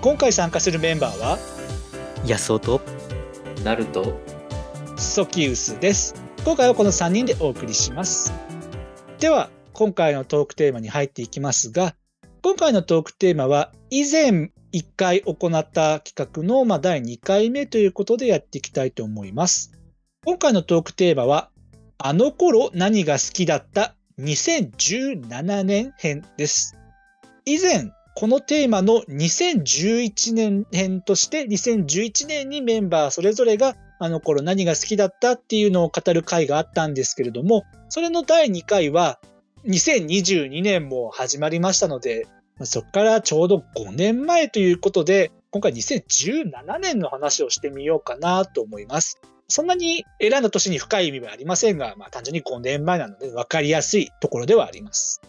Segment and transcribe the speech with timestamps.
[0.00, 1.38] 今回参加するメンバーは
[2.24, 2.80] 安尾と
[3.64, 4.16] ナルト
[4.96, 6.14] ソキウスです。
[6.44, 8.32] 今回はこの3人でお送りします。
[9.18, 11.96] では今回のトークテーマに入っていきますが
[12.42, 19.72] 今回のトークテーマは以前1回行った企画のまあ第2回目ということでやっていきたいと思います。
[20.24, 21.50] 今回のトークテーマは
[21.98, 26.76] あの頃何が好きだった2017年編です。
[27.44, 39.20] 以前このテーマの2011年編として2011年にメンバーそれぞれがあの頃何が好きだったっていうのを語る回があったんですけれどもそれの第2回は
[39.66, 42.26] 2022年も始まりましたので
[42.64, 49.20] そこからちょうど5年前ということで今回2017年の話をしてみようかなと思います。
[49.46, 55.22] そんなに選んだ年に深い意味はありませんが、まあ、単純に5年前なので分かりやすいところではあります。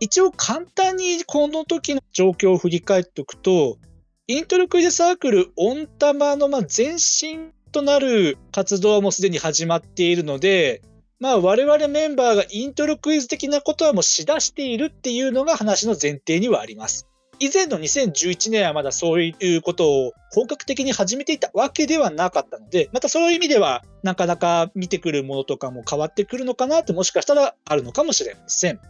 [0.00, 3.78] 一応簡単にこの時の状況を振り返っておくと、
[4.26, 10.82] イントロクイズサークルオンタマの前身となる活動はもうすでに始まっているので、
[11.20, 17.08] まあ我々メンバーがイントロクイズ的なことはもうしだしているっていうのが話の前提にはあります。
[17.40, 28.80] 以前の2011年はまだそういうことを本格的に始めていたわけではなかったので、またそういう意味ではなかなか見てくるものとかも変わってくるのかなってもしかしたらあるのかもしれません。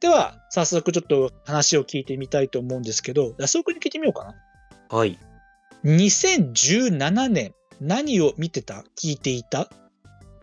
[0.00, 4.34] では、早速ちょっと話を聞いてみたいと思うんですけど、安尾君に聞いてみようかな。
[4.96, 5.18] はい。
[5.84, 8.84] 2017年、何を見てた？
[8.96, 9.70] 聞いていた？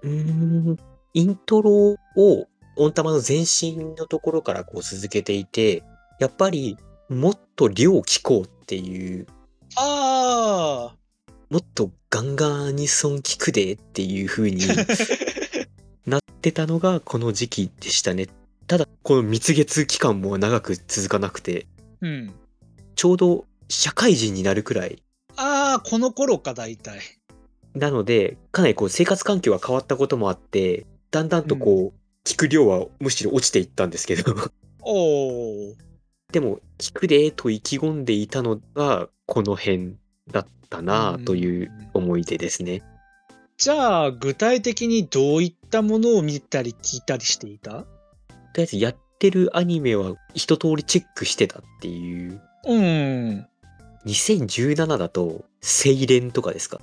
[0.02, 0.78] うーん。
[1.14, 1.72] イントロ
[2.16, 2.48] を
[2.78, 5.84] オンタマの前身のところからこう続けていて
[6.20, 6.76] やっぱり
[7.08, 9.28] もっと量聞こうっていう。
[9.78, 10.96] あ
[11.50, 14.62] もっとガンガンアニソン聞くでっていう風に
[16.08, 18.28] なってたのがこの時期でしたね
[18.68, 21.68] ただこの蜜月期間も長く続かなくて
[22.02, 22.34] あ、うん。
[22.96, 25.02] ちょうど社会人になるくらい
[25.36, 27.00] ああ、この頃か、大体。
[27.74, 34.36] なのでかなりこう生活環境が変わったこともあってだんだんとこう、聞く量はむしろ落ちていったんですけど
[34.82, 35.76] おお。
[36.32, 39.96] でも聞くでと意気込んでいたのがこの辺
[40.32, 42.82] だったなという思い出ですね。
[43.58, 47.86] じゃあ、具体的にどういったものを見たり聞いたりしていた？
[48.54, 53.48] とりあえずやってるアニメは一通りチェックしてたっていううん。
[54.06, 56.80] 2017だと「セイレン」とかですか？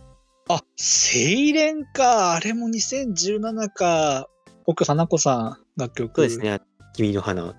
[0.49, 2.35] あ、セイレンか。
[2.35, 4.29] あれも2017か。
[4.67, 6.21] 僕、花子さん、楽曲。
[6.21, 6.39] そうです。
[6.41, 6.61] ね
[6.95, 7.55] 「君の花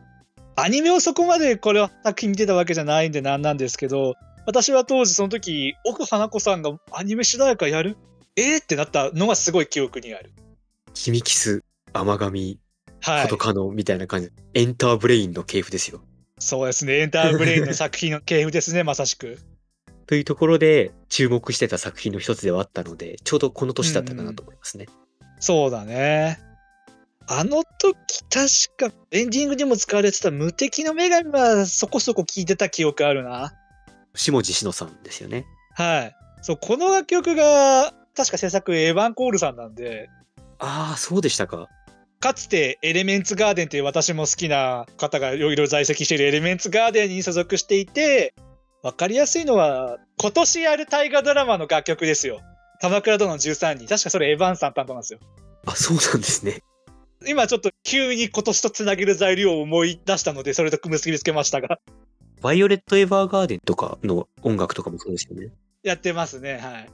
[0.58, 7.98] アニメをそこまでこれは作品見てたわけじゃないんでなんなんですけど、私は当時その時、奥花子さんがアニメ主題歌やる？
[8.36, 10.32] えー、ってなったのがすごい記憶にある。
[10.94, 11.64] 君キス
[11.94, 12.60] 甘神はい
[13.04, 13.38] こと。
[13.38, 16.02] かのみたいな感じエンターブレインの系譜ですよ。
[16.40, 17.00] そうですね。
[17.00, 19.40] エンターブレインの作品の系譜ですね、 まさしく。
[20.08, 24.88] というところで注目してた作品の一つではあったのでちょうどこの年だったかなと思いますね。
[25.40, 26.40] そうだね。
[27.28, 28.24] あの時
[28.78, 33.54] 確かエンディングにも使われてた無敵の女神はそこそこ聞いてた記憶あるな。
[34.14, 35.46] 下地志乃さんですよね。
[35.76, 36.16] はい。
[36.42, 40.10] そう、この楽曲が確か制作エヴァン・コールさんなんで、
[40.60, 41.70] ああそうでしたか。
[42.22, 48.36] かつてエレメンツガーデンという私も好きな方がいろいろ在籍しているエレメンツガーデンに所属していて、
[48.84, 52.42] わかりやすいのは今年やる大河ドラマの楽曲ですよ。
[52.80, 53.88] 鎌倉殿の13人。
[53.88, 55.20] 確かそれエヴァンさん担当なんですよ。
[55.66, 56.62] あそうなんですね。
[57.28, 61.80] 今ちょっと急に今年とつなげる材料を思い出したので、それと結びつけましたが。
[62.42, 65.50] バイオレット・エヴァーガーデンとかの音楽とかもそうですよね。
[65.82, 66.90] やってますね、はい。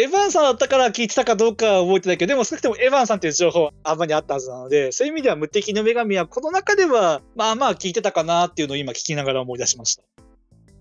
[0.00, 10.02] エヴァンさんだったから聞いてたかどうかは覚えてないけど、でも少なくともエヴァンさんっていう情報はあんまりあったはずなので、そういう意味では無敵の女神はこの中では、まあまあ聞いてたかなっていうのを今聞きながら思い出しました。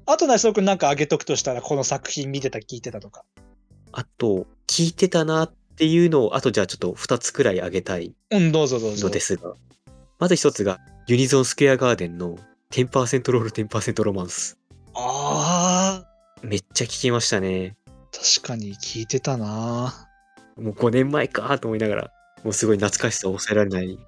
[0.05, 3.25] あとね、すごくなんかあげとくとしたら、この作品見てた、聞いてたとか。
[3.91, 9.07] あと、聞いてたなっていうのを、あとじゃあちょっと2つくらい挙げたいうん、どうぞどうぞ。
[9.07, 9.53] のですが、
[10.17, 12.37] まず1つが、ユニゾンスクエアガーデンの
[12.71, 14.57] 10%ロール10%ロマンス。
[14.95, 16.03] あ
[16.41, 17.75] めっちゃ聞きましたね。
[18.11, 20.07] ー、確かに聞いてたな
[20.57, 22.11] もう5年前かと思いながら、
[22.43, 23.99] もうすごい懐かしさを抑えられない。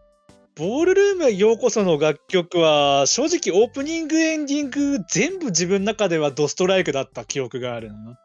[0.55, 8.19] ボールルームへようこその楽曲は、正直オープニング、エンディング、全部自分の中ではドストライクだった記憶があるな。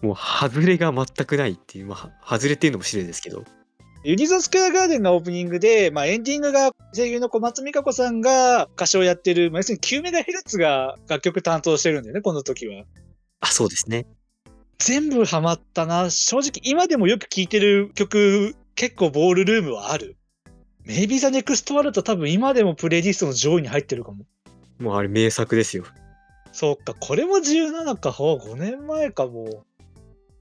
[0.00, 3.44] もう外れが全くないっていう、まあ、外れっていうのも失礼ですけど。
[4.04, 12.84] ユニゾンスクエアガーデンがオープニングで、まあ、エンディングが声優の小松美香子さんが歌唱をやってる、まあ、要するに9メガヘルツが楽曲担当してるんだよね、この時は。
[13.40, 14.06] あ、そうですね。
[14.78, 16.10] 全部ハマったな。
[16.10, 20.16] 正直、今でもよく聴いてる曲、結構ボールルームはある。
[20.84, 24.24] メイビーザネクストワールド多分今でもプレイリストの上位に入ってるかも。
[24.78, 25.84] もうあれ名作ですよ。
[26.52, 29.64] そうか、これも17か、ほ5年前かも。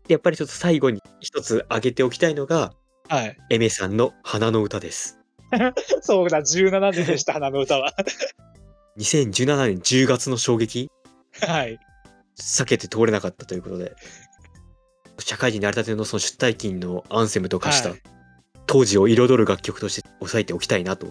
[0.07, 2.73] やっぱりちょっと最後に一つ挙げておきたいのが、
[3.09, 3.37] はい。
[3.49, 5.19] エメさんの花の歌です。
[6.01, 7.93] そうだ、17年でした、花の歌は。
[8.97, 10.89] 2017年10月の衝撃、
[11.41, 11.79] はい。
[12.39, 13.95] 避けて通れなかったということで、
[15.19, 18.01] 社会人になりたてのその出退勤のアンセムと化した、はい
[18.67, 21.07] 当時を彩る楽曲として押さえておきたいなと。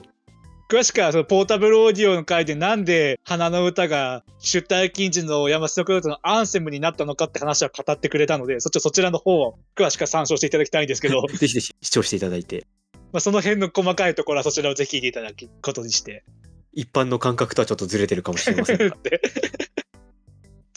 [0.69, 12.67] 詳しくはそのポータブルオーディオの回でなんで花の歌が出退勤時の山下クロートのアンセムになったのかって話は語ってくれたので、そっちそちらの方を詳しくは参照していただきたいんですけど、ぜひぜひ視聴していただいて、
[13.12, 16.25] まあその辺の細かいところはそちらをぜひ聞いていただくことにして。
[16.79, 18.97] 一般の感覚とはちょっとずれてるかもしれませんが。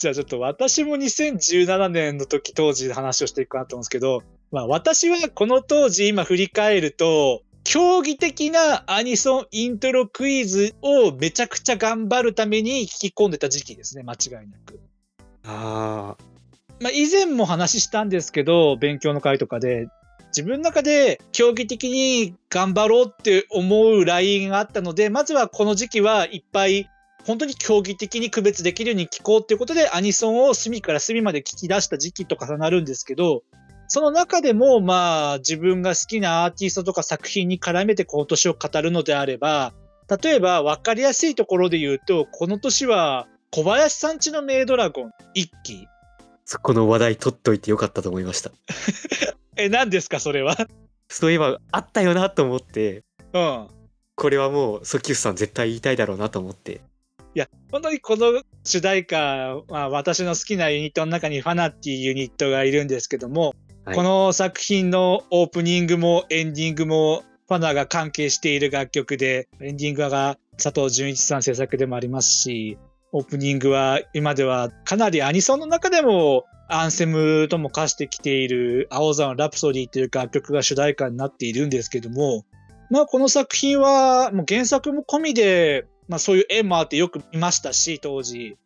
[0.00, 14.80] じゃあちょっと私も2017年の時当時話をしていくかなと思うんですけど、まあ私はこの当時今振り返ると、競技的なアニソンイントロクイズをめちゃくちゃ頑張るために聞き込んでた時期ですね、間違いなく。
[15.44, 16.16] あ
[16.80, 19.88] まあ以前も話したんですけど、勉強の会とかで、
[20.28, 26.88] 自分の中で競技的に頑張ろうって思うラインがあったので、まずはこの時期はいっぱい
[27.26, 33.42] 本当に競技的に区別できるように聴こうっていうことでアニソンを隅から隅まで聞き出した時期と重なるんですけど、
[33.88, 39.72] その中でもまあ自分が好きなアーティストとか作品に絡めてこの年を語るのであれば、
[40.22, 45.86] 例えば分かりやすいところで言うと、この年は小林さんちのメイドラゴン一期。
[46.44, 48.50] そこの話題取っといてよかったと思いました。
[49.56, 50.56] え、何ですかそれは？
[51.08, 53.66] そういえばあったよなと思って、うん。
[54.16, 56.80] これはもうソキウスさん絶対言いたいだろうなと思って。
[57.34, 63.54] いや、本当にこの主題歌、まあ、私の好きなユニットの中にファナっていうユニットがいるんですけども、
[63.84, 63.96] はい。
[63.96, 72.78] この作品のオープニングもエンディングもファナが関係している楽曲で、エンディングが佐藤純一さん制作でもありますし、
[73.12, 82.44] オープニングは今ではかなりアニソンの中でもアンセムとも化してきている青山ラプソディという楽曲が主題歌になっているんですけども、
[82.90, 88.58] まあこの作品はもう原作も込みで、まあそういう縁もあってよく見ましたし、当時。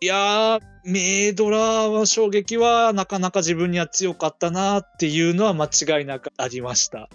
[0.00, 7.08] いやー、メイドラの衝撃はなかなか自分には強かったなっていうのは間違いなくありました。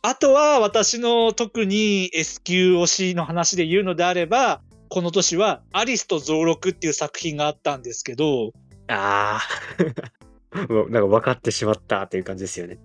[0.00, 8.52] あとは私の特に S 級推しの話で言うのであれば、この年はアリスと増録っていう作品があったんですけど、
[8.88, 9.40] あ
[10.54, 10.62] あ。
[10.72, 12.78] もうなんか分かってしまったっていう感じですよね。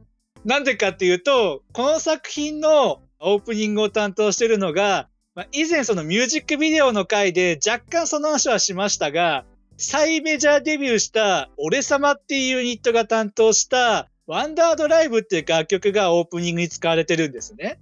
[0.43, 9.45] なんでかっていうと、この作品のオープニングを担当してるのが、まあ、以前そのミュージックビデオの回で若干その話はしましたが、
[9.77, 17.79] 再メジャーデビューした俺様っていうユニットが担当したワンダードライブっていう楽曲がオープニングに使われてるんですね。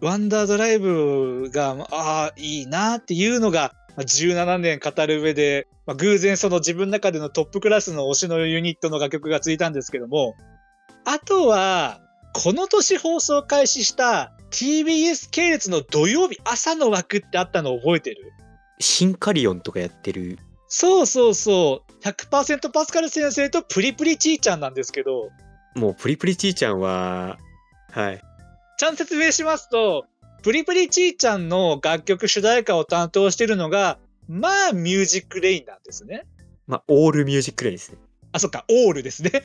[0.00, 10.36] ワンダードライブが、ああ、いいなっていうのが、17年語る上で、まあ、偶然その自分の中でのトップクラスの推しのユニットの楽曲がついたんですけども、
[11.04, 12.00] あとは、
[12.32, 18.32] この年放送開始した TBS 系列の土曜日朝の枠ってあったの覚えてる？
[18.80, 20.38] シンカリオンとかやってる。
[20.68, 22.02] そうそうそう。
[22.02, 25.30] 100%パスカル先生とプリプリチーちゃんなんですけど、
[25.74, 27.38] もうプリプリちーちゃんは、
[27.90, 28.22] はい。
[28.78, 30.06] ちゃんと説明しますと、
[30.42, 36.26] プリプリチーちゃんの楽曲主題歌を担当してるのが、まあミュージックレインなんですね。
[36.66, 37.98] まあ、オールミュージックレインですね。
[38.32, 39.44] あ、そっか、オールですね。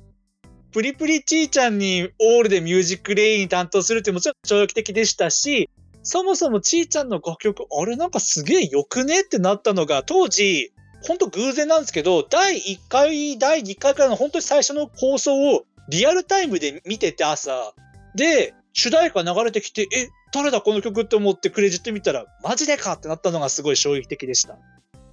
[0.73, 5.69] プリプリチーちゃんにオールでミュージックレイン担当するってもちろん衝撃的でしたし、
[6.01, 17.73] そもそもちーちゃんの楽曲、あれなんかすげえ良くねってなったのが、当時、ほんと偶然なんですけど、第1回、第2回からの本当に最初の放送をリアルタイムで見てて朝。
[18.15, 24.57] で、主題歌流れてきて、え、誰だこの曲って思ってクレジット見たら、マジでかってなったのがすごい衝撃的でした。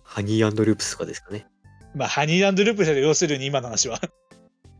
[0.04, 1.46] ハニーループスとかですかね。
[1.94, 4.00] まあ、ハニーループですよ、要するに今の話は。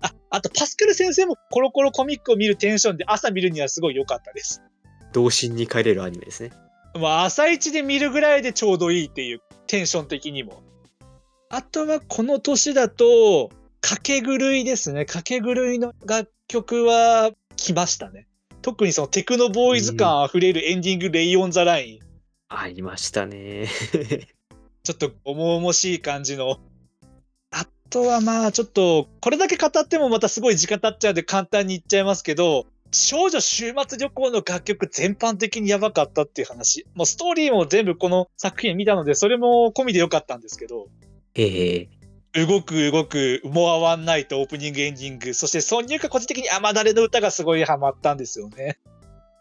[0.01, 4.63] あ、あと、パスカル先生もコロコロコミックを見るテンションで朝見るにはすごい良かったです。
[5.13, 6.53] 童心に帰れるアニメですね。
[6.95, 10.63] まあ、朝一で見るぐらいでちょうどいいっていう、テンション的にも。
[11.49, 15.05] あとは、この年だと、掛け狂いですね。
[15.05, 18.27] 掛け狂いの楽曲は来ましたね。
[18.63, 22.01] 特にそのテクノボーイズ感あふれるエンディング「レイ・オン・ザ・ライン」
[22.49, 23.69] ありましたね。
[24.83, 26.59] ちょっと重々しい感じの。
[27.91, 36.87] あとはまあちょっと、これだけ語ってもまたすごい時間経っちゃうんで簡単に言っちゃいますけど、少女週末旅行の楽曲全般的にやばかったっていう話。
[36.95, 40.87] もうストーリーも全部この作品見たので、それも込みでよかったんですけど、
[41.35, 41.89] ええ
[42.33, 48.79] 動く動く、モアワンナイトオープニングエンディング、そして挿入歌個人的に甘だれの歌がすごいハマったんですよね。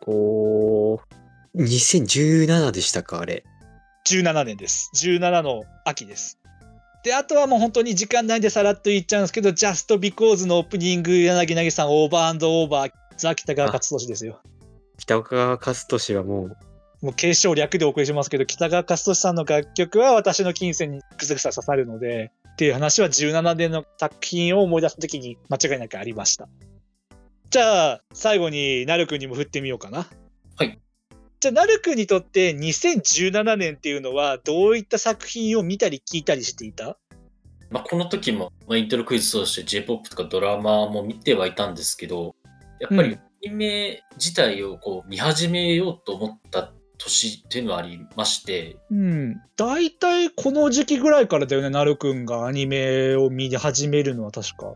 [0.08, 1.00] おー。
[1.56, 3.44] 2017でしたか、あれ。
[4.08, 4.90] 17年です。
[4.96, 6.39] 17の秋です。
[7.04, 14.42] で、あとはもう本当に時間ないんでさらっと言っちゃうんですけど、Just Because のオープニング、柳凪さん、オーバーオーバー、ザ・北川勝利ですよ。
[14.98, 16.58] 北川勝利はもう、
[17.02, 26.50] もう継承略でお送りしますけど、北川勝利さんの楽曲は私の金銭にくすぐさ刺さるので、っていう話は17年の作品を思い出すときに間違いなくありました。
[27.50, 30.06] じゃあ、最後になるくんにも振ってみようかな。
[31.42, 31.42] はい。
[31.42, 36.98] じゃあ、なるくんにとって2017年っていうのはどういった作品を見たり聞いたりしていた？
[37.72, 42.36] まあ、この時も、まあ、イントロクイズ通して J-POP とかドラマも見てはいたんですけど、
[42.80, 49.42] やっぱりうんアニメ自体をこう見始めようと思った年っていうのはありまして、うん。
[49.56, 54.74] 大体この時期ぐらいからだよね、なるくんがアニメを見始めるのは確か。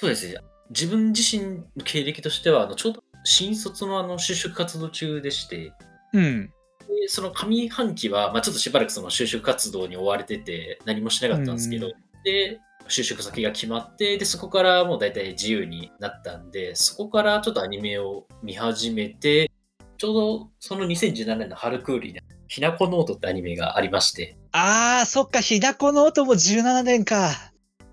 [0.00, 0.36] そうですね、
[0.70, 5.72] 自分自身の経歴としては、あのちょうど新卒のあの就職活動中でして、
[6.12, 6.52] うん。
[6.88, 11.92] でその上半期は、まあ、ちょっとしばらくその就職活動に追われてて何もしなかったんですけど、うん
[12.24, 19.50] で就職先が決まってでそこからもう大体自由になったんでそこからちょっとアニメを見始めて
[19.98, 27.30] ちょうどその2017年の春クールに「ひなこノート」ってアニメがありまして、あー、そっか、ひなこノートも17年か。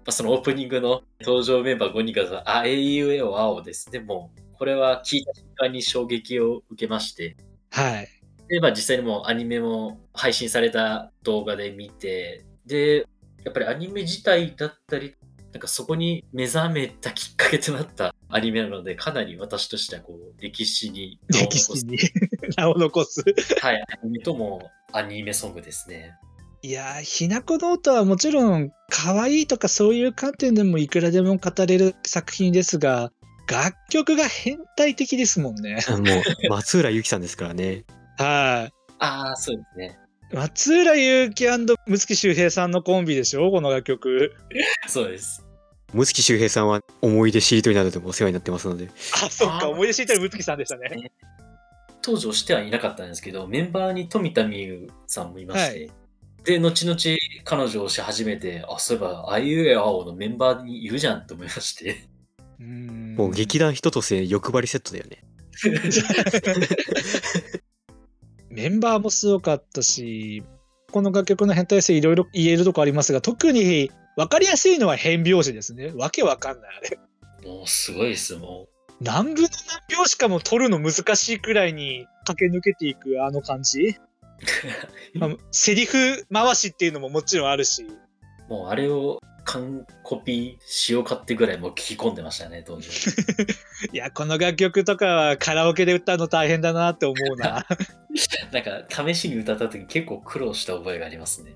[0.06, 7.36] まあ、そのオープニングの登場メンバー5人が「あえいうえおあお」ですでもこれは聞いた瞬間に衝撃を受けまして
[7.76, 8.08] はい。
[8.48, 13.06] で、まあ実際にもうアニメも配信された動画で見て、で、
[13.44, 15.16] やっぱりアニメ自体だったり、
[15.52, 21.98] なんかそこに目覚めたきっかけとなったアニメなので、かなり私としてはこう、歴史に歴史に
[22.56, 23.24] 名を残す。
[23.62, 26.14] はい、アニメともアニメソングですね。
[26.62, 33.12] いやー、ひなこの音はもちろん、可愛いとかそういう観点でもいくらでも語れる作品ですが、
[33.48, 35.80] 楽曲が変態的ですもんね。
[35.90, 36.00] もう、
[36.50, 37.84] 松浦由紀さんですからね。
[38.18, 40.00] はああ、そうですね。
[40.32, 40.36] い。
[40.36, 43.52] 松浦雄樹睦月周平さんのコンビでしょ？
[43.52, 44.34] この楽曲。
[44.88, 45.46] そうです。
[45.94, 48.90] 睦月周平さんは思い出しりとりなどでもお世話になってますので。
[49.24, 51.12] あ、そっか、思い出していたら睦月さんでしたね。
[52.04, 55.92] 登場してはいなかったんですけど、メンバーに富田美優さんもいまして、はい
[56.46, 57.00] で、後々
[57.44, 62.08] 彼女をし始めて、あ、そういえば、あいうえあおのメンバーにいるじゃんと思いまして。
[63.18, 65.24] うんもう劇団一とせ欲張りセットだよね。
[68.50, 70.44] メンバーもすごかったし、
[70.92, 75.92] この楽曲の変態性いろいろ言えるとこありますが、特に分かりやすいのは変拍子ですね。
[75.96, 77.00] わけわかんない、あれ。
[77.50, 78.68] もうすごいです、も
[79.02, 79.50] 何分の
[79.90, 83.98] 何拍子かも取るの難しいくらいに駆け抜けていくあの感じ。
[85.22, 88.52] あのセリフ回しっていうのももちろんあるし、う。
[88.52, 92.90] もうあれを完コピーしようかってぐらいもう聞き込んでましたね、当時。
[93.94, 97.66] いや、この楽曲とかはカラオケで歌うの大変だなって思うな。
[98.52, 101.56] なんか、試しに歌った時結構苦労した覚えがありますね。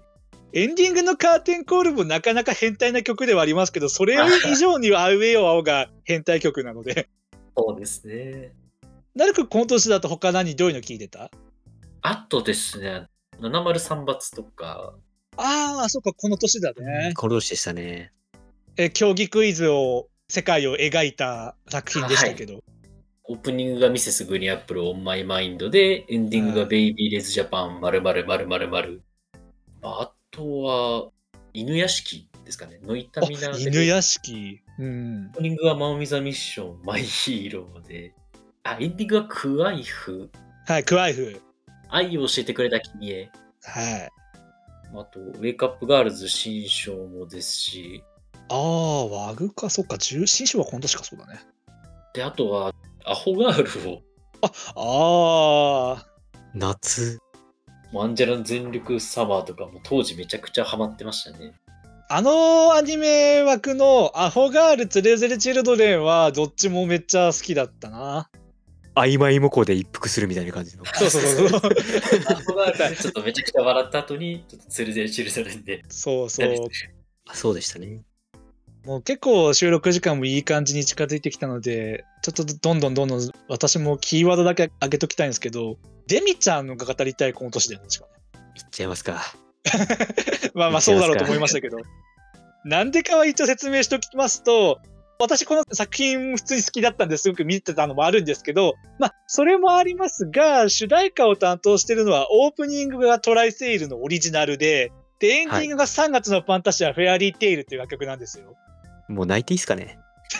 [0.53, 4.17] エンディングのカーテンコールもなかなか変態な曲ではありますけど、それ
[4.51, 7.09] 以上にアウェイオアオが変態曲なので。
[7.57, 8.53] そうですね。
[9.15, 11.29] なるくんこの年だと他何どういうの聞いてた？
[12.01, 13.07] あとですね、
[13.39, 14.93] 703罰とか、
[15.39, 17.13] ああ、そっか、この年だね。
[17.15, 18.11] この年でしたね。
[18.77, 22.61] え、競技クイズを、世界を描いた作品でしたけど。
[23.23, 29.01] オープニングがミセスグリーンアップル On My Mind で、エンディングがベイビーレイズジャパン〇〇〇〇〇。
[29.81, 31.09] あとは、
[31.53, 32.79] 犬屋敷ですかね。
[32.83, 33.61] ノイタミナあで。
[33.61, 34.61] 犬屋敷。
[34.77, 35.27] うん。
[35.27, 38.13] オープニングはマンウィズアミッション、 My Hero で、
[38.63, 40.29] あ、エンディングはクワイフ、
[40.67, 41.41] はい、クワイフ。
[41.87, 43.31] 愛を教えてくれた君へ。
[43.63, 44.09] はい。
[44.93, 48.03] あと、ウェイクアップガールズ新章もですし、
[48.49, 51.39] ああ、ワグか、そっか、重心章はこの年か、そうだね。
[52.13, 52.73] で、あとは、
[53.05, 54.01] アホガールを、
[54.41, 56.07] ああ、
[56.55, 57.19] 夏。
[57.91, 61.53] もうアンジェラの全力サマーとかも当時めちゃくちゃハマってましたね。
[62.11, 68.29] あのアニメ枠のアホガール、ツレゼルチルドレンはどっちもめっちゃ好きだったな。
[68.99, 70.85] 曖昧模倣で一服するみたいな感じの。
[70.85, 71.61] そうそうそうそう。
[71.61, 76.55] ちょっとめちゃくちゃ笑った後に、ちょっとツルゼルチルで、そうそう。
[77.27, 78.01] あそうでしたね。
[78.85, 85.77] もう結構収録時間もいい感じに近づいてきたので、ちょっとどんどんどんどん私もキーワードだけ上げときたいんですけど、
[86.07, 88.19] デミちゃんのが語りたいこの年だよね、確かね。
[88.55, 89.21] いっちゃいますか。
[90.55, 91.77] まあまあそうだろうと思いましたけど。
[92.65, 94.79] なんでかは一応説明しておきますと、
[95.21, 108.55] 私この作品普通に好きだったんですごく見てたのもあるんですけど、まあそれもありますが、主題歌を担当してるのはオープニングがトライセールのオリジナルで、で、エンディングが3月のファンタシアフェアリーテイルっていう楽曲なんですよ。
[109.09, 109.99] もう泣いていいっすかね？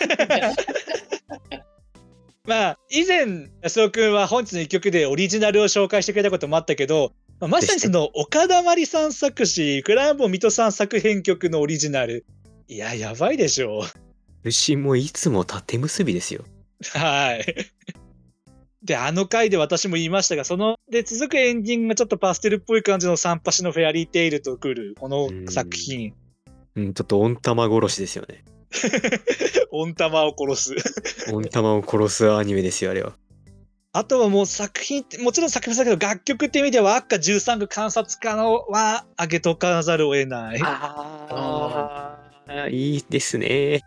[2.46, 12.24] まあ、以前、安尾くんは本日の一曲でオリジナルを紹介してくれたこともあったけど、まあまさにその岡田まりさん作詞、クランボン水戸さん作編曲のオリジナル。
[12.66, 14.09] いや、やばいでしょう。
[14.44, 16.44] 牛もいつも縦結びですよ。
[16.92, 17.44] はい。
[18.82, 26.14] で、あの回で私も言いましたが、その、で、続くエンディングがちょっとパステルっぽい感じのサンパシのフェアリーテイルと来る、この作品。
[26.76, 28.42] うん、ちょっと温玉殺しですよね。
[29.70, 31.32] 温玉を殺す。
[31.32, 33.12] 温玉を殺すアニメですよ、あれは。
[33.92, 40.60] あとはもう作品って、もちろん作品だけど、楽曲って意味では、赤13区観察家のは上げとかざるを得ない。
[40.62, 42.16] あ
[42.46, 43.82] あ、いいですね。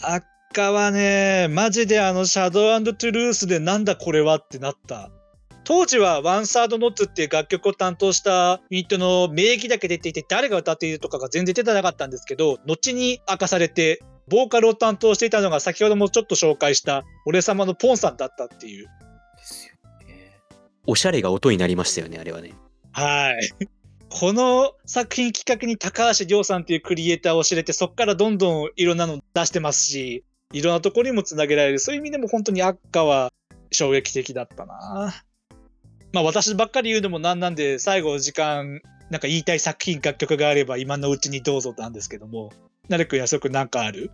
[0.00, 5.10] 赤はね、マジであの、シャドウトゥルースでなんだこれはってなった。
[5.64, 18.86] 当時はワンサードノッツっていう楽曲を担当したユニットの名義だけ出ていて、誰が歌っているとかが全然出てなかったんですけど、後に明かされて、ボーカルを担当していたのが先ほどもちょっと紹介した俺様のポンさんだったっていう。
[19.36, 19.74] ですよ
[20.06, 20.40] ね。
[20.86, 22.54] おしゃれが音になりましたよね、あれはね。
[22.92, 23.68] はい。
[24.16, 31.80] この作品企画に高橋亮さんっていうクリエイターを知れて、そこからどんどんいろんなの出してますし、いろんなところにもつなげられる。
[31.80, 33.32] そういう意味でも本当にアッカは
[33.72, 35.12] 衝撃的だったな。
[36.12, 38.80] まあ私ばっかり言うのもなんなんで、最後時間、
[39.10, 42.52] なんか言いたい作品、楽曲があれば今のうちにどうぞなんですけども、
[42.88, 44.12] なるくんやそくなんかある？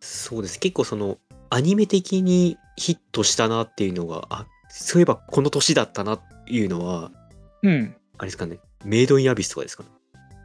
[0.00, 0.58] そうです。
[0.58, 1.18] 結構その、
[1.50, 7.10] アニメ的にヒットしたなっていうのが、あ、そういえばこの年だったなっていうのは、
[7.62, 7.94] うん。
[8.16, 9.88] あれですかね、メイドインアビスとかですかね。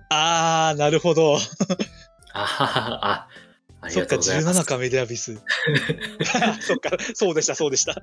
[0.09, 1.37] あー、なるほど。
[2.33, 3.27] あははあ、
[3.81, 4.59] ありそっか、がとうございます。
[4.61, 5.35] 17かメディアビス。
[6.61, 8.01] そっか、そうでした、そうでした。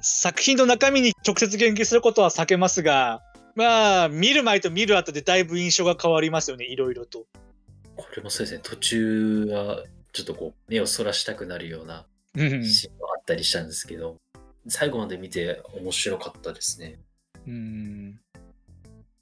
[0.00, 3.22] 作品の中身に直接言及することは避けますが、
[3.54, 7.26] まあ、見る前と見る後でだいぶ印象が変わりますよね、いろいろと。
[7.96, 12.64] これもそうですね、途中はちょっとこう目をそらしたくなるようなうん。
[12.64, 14.16] シーンもあったりしたんですけど、
[14.68, 17.00] 最後まで見て面白かったですね。
[17.46, 18.20] うん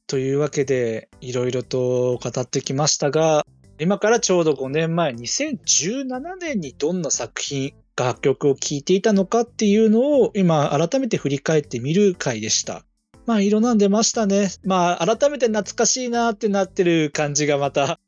[0.06, 3.44] というわけで、いろいろと語ってきましたが、
[3.78, 12.84] 今からちょうど5年前、2017年にどんな作品、楽曲を聴いていたのかっていうのを今改めて振り返ってみる回でした。
[13.24, 14.50] まあ色なん出ましたね。
[14.64, 17.98] まあ改めて懐かしいなってなってる感じがまた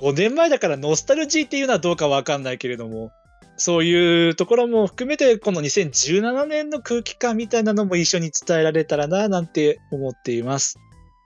[0.00, 3.10] 5年前だからノスタルジーっていうのはどうかわかんないけれども、
[3.56, 10.78] そういうところも含めてこの2017年の空気感みたいなのも一緒に伝えられたらななんて思っています。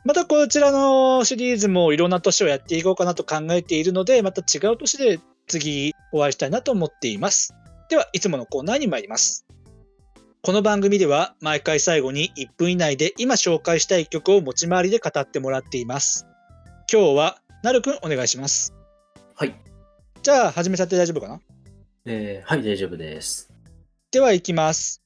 [0.09, 7.53] またこちらのシリーズもいろんな年をやっていこうかなと考えているので、また違う年で次お会いしたいなと思っています。
[7.91, 9.45] では、いつものコーナーに参ります。
[10.41, 16.27] この番組では毎回最後に1分以内で今紹介したい曲を持ち回りで語ってもらっています。
[16.91, 18.73] 今日はなるくんお願いします。
[19.35, 19.55] はい。
[20.23, 21.39] じゃあ始めちゃって大丈夫かな？
[22.07, 23.51] えーはい、大丈夫です。
[24.11, 25.03] では行きます。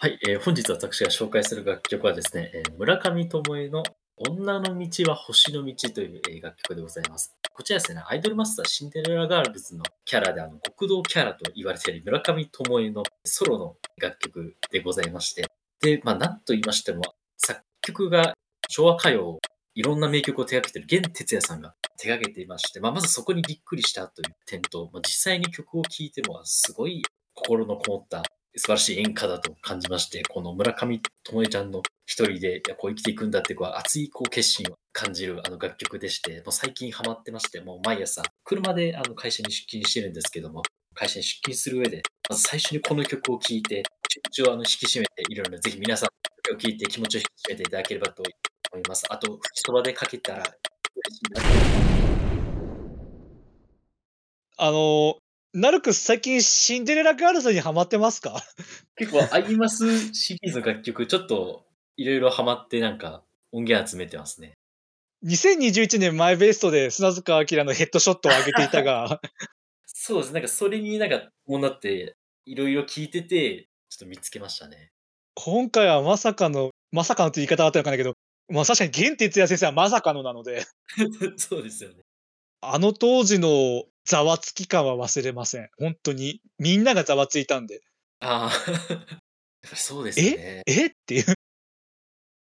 [0.00, 3.82] はい、えー本日私が紹介する楽曲はですね、えー村上智恵の
[4.16, 7.34] 女の道は星の道というえー楽曲でございます。
[7.52, 15.46] こちらですね、アイドルマスターシンデレラガールズのキャラで、あの極道キャラと言われている村上智恵のソロの楽曲でございまして、
[15.80, 17.02] で、まあ、なんと言いましても、
[17.36, 18.34] 作曲が
[18.68, 19.40] 昭和歌謡、
[19.74, 27.02] いろんな名曲を手掛けている源哲也さんが手掛けていまして、まあ、まずそこにびっくりしたという点と、まあ、実際に曲を聴いてもすごい
[27.34, 28.22] 心のこもった
[28.58, 40.62] 素晴らしい演歌だと感じまして、この村上智恵ちゃんの一人でこう生きていくんだってこう熱いこう決心を感じるあの楽曲でして、もう最近ハマってまして、もう毎朝車であの会社に出勤してるんですけども、
[40.94, 46.08] 会社に出勤する上で、まず最初にこの曲を聴いて、気持ちをあの引き締めているので、ぜひ皆さん、
[46.42, 48.22] 曲を聴いて気持ちを引き締めていただければと
[48.72, 49.04] 思います。
[49.08, 51.42] あと、吹きそばでかけたら嬉しいな
[54.56, 55.18] あの、
[55.54, 58.42] なるくん最近シンデレラガールズにハマってますか？
[58.96, 61.64] 結構、アイマスシリーズの楽曲、ちょっと
[61.96, 64.54] いろいろハマってなんか音源集めてますね。
[65.24, 69.20] 2021年マイベストで砂塚明のヘッドショットを上げていたが、
[69.86, 70.32] そうです。
[70.32, 74.90] なんかそれになんか、もうなって、いろいろ聞いてて、ちょっと見つけましたね。
[75.34, 78.14] 今回はまさかの、まさかのって言い方だったのかなけど、
[78.48, 80.64] まあ確かに現哲也先生はまさかのなので、
[81.36, 81.96] そうですよね。
[82.60, 85.68] あの当時のざわつき感は忘れません。
[85.78, 86.40] 本当に。
[86.58, 87.82] みんながざわついたんで。
[88.20, 88.50] ああ。
[89.76, 90.62] そうですね。
[90.66, 90.86] え？
[90.86, 91.24] っていう。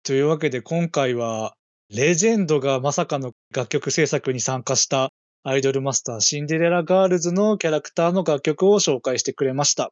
[0.04, 1.54] というわけで今回は、
[1.90, 5.10] レジェンドがまさかの楽曲制作に参加した
[5.44, 9.92] アイドルマスターシンデレラガールズのキャラクターの楽曲を紹介してくれました。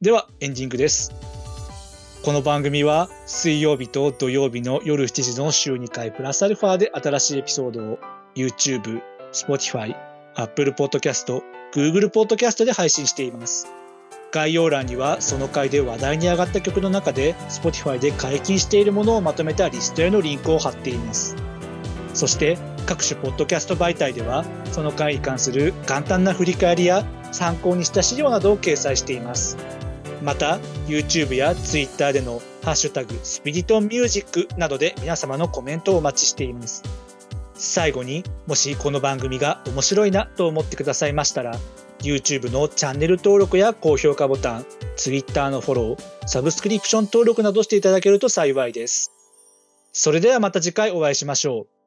[0.00, 1.12] では、エンディングです。
[2.24, 7.98] この番組は水曜日と土曜日の夜7時の週2回プラスアルファで新しいエピソードを
[8.34, 9.00] YouTube、
[9.32, 10.07] Spotify、
[10.38, 11.42] Apple Podcast、
[11.74, 13.66] Google Podcast で配信しています。
[14.30, 21.34] 概要欄にはその回で話題に上がった曲の中で Spotify で解禁しているものをまとめたリストへのリンクを貼っています。
[22.14, 29.56] そして各種ポッドキャスト媒体ではその回に関する簡単な振り返りや参考にした資料などを掲載しています。
[30.22, 37.07] また YouTube や Twitter でのハッシュタグスピリトンミュージックなどで皆様のコメントをお待ちしています。
[37.58, 41.56] 最後にもしこの番組が面白いなと思ってくださいましたら
[42.00, 44.66] YouTube のチャンネル登録や高評価ボタン、
[44.96, 49.12] Twitter のフォロー、サブスクリプション登録などしていただけると幸いです。
[49.92, 51.77] それではまた次回お会いしましょう。